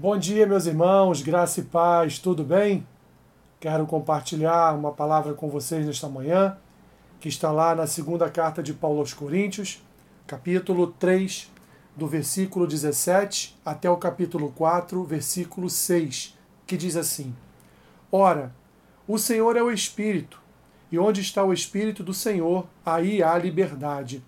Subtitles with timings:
[0.00, 2.86] Bom dia, meus irmãos, graça e paz, tudo bem?
[3.60, 6.56] Quero compartilhar uma palavra com vocês nesta manhã,
[7.20, 9.84] que está lá na segunda carta de Paulo aos Coríntios,
[10.26, 11.52] capítulo 3,
[11.94, 16.34] do versículo 17 até o capítulo 4, versículo 6,
[16.66, 17.36] que diz assim:
[18.10, 18.54] Ora,
[19.06, 20.40] o Senhor é o Espírito,
[20.90, 24.24] e onde está o Espírito do Senhor, aí há liberdade.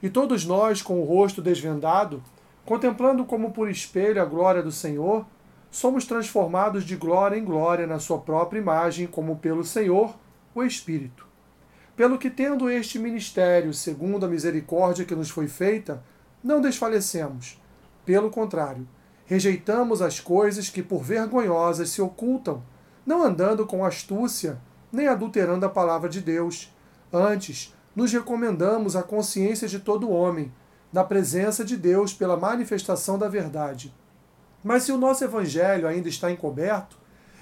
[0.00, 2.22] E todos nós, com o rosto desvendado,
[2.64, 5.26] Contemplando como por espelho a glória do Senhor,
[5.70, 10.14] somos transformados de glória em glória na sua própria imagem, como pelo Senhor,
[10.54, 11.26] o Espírito.
[11.96, 16.02] Pelo que, tendo este ministério, segundo a misericórdia que nos foi feita,
[16.42, 17.60] não desfalecemos.
[18.04, 18.88] Pelo contrário,
[19.26, 22.62] rejeitamos as coisas que por vergonhosas se ocultam,
[23.06, 24.58] não andando com astúcia,
[24.90, 26.74] nem adulterando a palavra de Deus.
[27.12, 30.52] Antes, nos recomendamos à consciência de todo homem
[30.92, 33.94] na presença de Deus pela manifestação da verdade.
[34.62, 36.98] Mas se o nosso evangelho ainda está encoberto,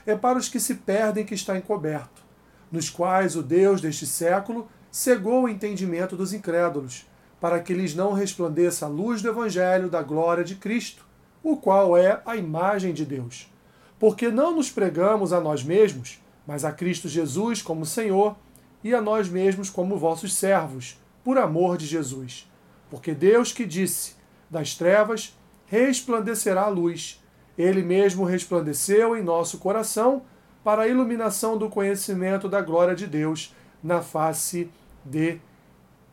[0.07, 2.23] é para os que se perdem que está encoberto,
[2.71, 7.07] nos quais o Deus deste século cegou o entendimento dos incrédulos,
[7.41, 11.07] para que lhes não resplandeça a luz do evangelho da glória de Cristo,
[11.43, 13.53] o qual é a imagem de Deus.
[13.99, 18.37] Porque não nos pregamos a nós mesmos, mas a Cristo Jesus como Senhor
[18.83, 22.49] e a nós mesmos como vossos servos, por amor de Jesus
[22.91, 24.15] porque Deus que disse:
[24.51, 25.37] das trevas
[25.67, 27.23] resplandecerá a luz.
[27.57, 30.23] Ele mesmo resplandeceu em nosso coração
[30.63, 34.71] para a iluminação do conhecimento da glória de Deus na face
[35.05, 35.39] de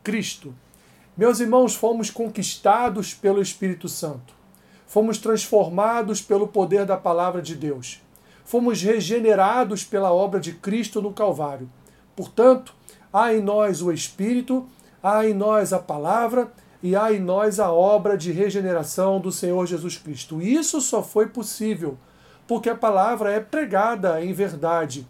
[0.04, 0.54] Cristo.
[1.18, 4.34] Meus irmãos, fomos conquistados pelo Espírito Santo.
[4.86, 8.02] Fomos transformados pelo poder da palavra de Deus.
[8.44, 11.70] Fomos regenerados pela obra de Cristo no Calvário.
[12.16, 12.74] Portanto,
[13.12, 14.68] há em nós o Espírito,
[15.02, 16.52] há em nós a palavra
[16.86, 20.40] e há em nós a obra de regeneração do Senhor Jesus Cristo.
[20.40, 21.98] Isso só foi possível
[22.48, 25.08] porque a palavra é pregada em verdade,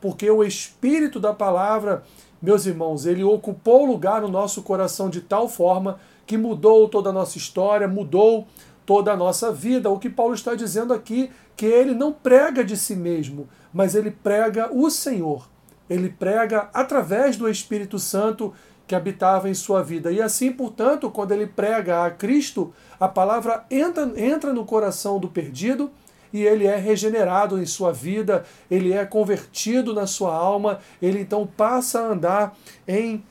[0.00, 2.04] porque o espírito da palavra,
[2.40, 7.12] meus irmãos, ele ocupou lugar no nosso coração de tal forma que mudou toda a
[7.12, 8.46] nossa história, mudou
[8.86, 9.90] toda a nossa vida.
[9.90, 14.12] O que Paulo está dizendo aqui que ele não prega de si mesmo, mas ele
[14.12, 15.48] prega o Senhor.
[15.90, 18.54] Ele prega através do Espírito Santo
[18.86, 20.12] que habitava em sua vida.
[20.12, 25.28] E assim, portanto, quando ele prega a Cristo, a palavra entra, entra no coração do
[25.28, 25.90] perdido
[26.32, 31.46] e ele é regenerado em sua vida, ele é convertido na sua alma, ele então
[31.46, 33.24] passa a andar em,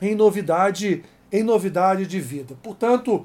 [0.00, 2.56] em novidade, em novidade de vida.
[2.62, 3.24] Portanto,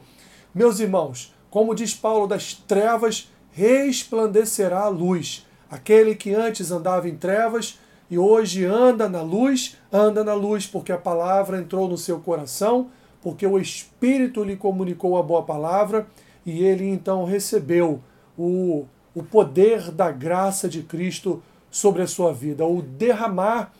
[0.54, 5.48] meus irmãos, como diz Paulo, das trevas resplandecerá a luz.
[5.70, 7.80] Aquele que antes andava em trevas
[8.10, 12.90] e hoje anda na luz, anda na luz porque a palavra entrou no seu coração,
[13.22, 16.08] porque o Espírito lhe comunicou a boa palavra
[16.46, 18.00] e ele então recebeu
[18.38, 18.86] o,
[19.16, 23.74] o poder da graça de Cristo sobre a sua vida, o derramar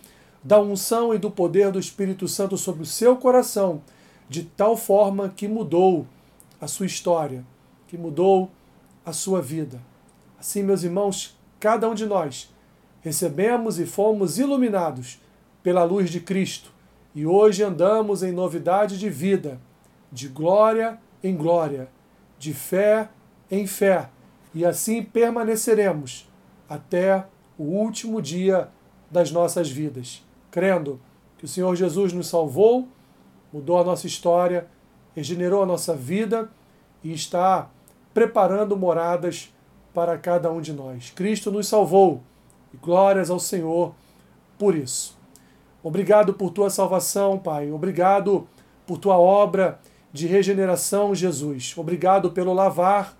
[0.44, 3.82] da unção e do poder do Espírito Santo sobre o seu coração,
[4.28, 6.08] de tal forma que mudou
[6.60, 7.46] a sua história,
[7.88, 8.50] que mudou
[9.06, 9.80] a sua vida.
[10.40, 12.50] Assim, meus irmãos, cada um de nós
[13.06, 15.22] recebemos e fomos iluminados
[15.62, 16.72] pela luz de Cristo
[17.14, 19.62] e hoje andamos em novidade de vida,
[20.12, 21.88] de glória em glória,
[22.40, 23.10] de fé
[23.52, 24.10] em fé,
[24.56, 26.28] e assim permaneceremos
[26.68, 27.28] até
[27.60, 28.70] o último dia
[29.12, 31.00] das nossas vidas, crendo
[31.38, 32.88] que o Senhor Jesus nos salvou,
[33.54, 34.68] mudou a nossa história,
[35.16, 36.50] regenerou a nossa vida
[37.04, 37.70] e está
[38.16, 39.54] preparando moradas
[39.94, 41.12] para cada um de nós.
[41.12, 42.24] Cristo nos salvou
[42.82, 43.94] glórias ao Senhor
[44.58, 45.18] por isso.
[45.84, 47.72] Obrigado por tua salvação, Pai.
[47.72, 48.48] Obrigado
[48.88, 49.80] por tua obra
[50.12, 51.74] de regeneração, Jesus.
[51.78, 53.18] Obrigado pelo lavar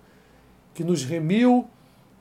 [0.74, 1.66] que nos remiu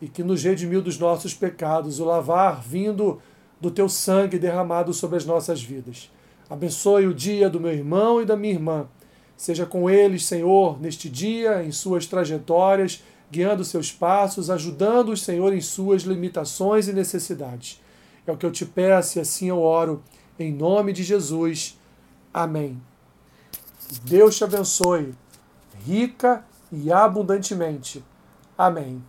[0.01, 3.21] e que nos redimiu dos nossos pecados, o lavar vindo
[3.59, 6.11] do teu sangue derramado sobre as nossas vidas.
[6.49, 8.87] Abençoe o dia do meu irmão e da minha irmã.
[9.35, 13.03] Seja com eles, Senhor, neste dia, em suas trajetórias
[13.35, 17.81] guiando seus passos, ajudando o Senhor em suas limitações e necessidades.
[18.25, 20.01] É o que eu te peço e assim eu oro,
[20.39, 21.77] em nome de Jesus.
[22.33, 22.81] Amém.
[24.03, 25.13] Deus te abençoe,
[25.85, 28.01] rica e abundantemente.
[28.57, 29.03] Amém.